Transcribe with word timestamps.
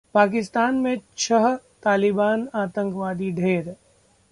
पाकिस्तान 0.13 0.75
में 0.75 0.97
छह 1.17 1.55
तालिबान 1.83 2.47
आतंकवादी 2.55 3.31
ढेर 3.31 3.75